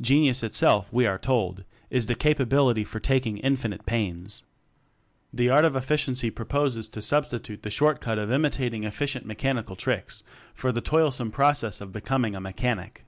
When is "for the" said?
10.52-10.80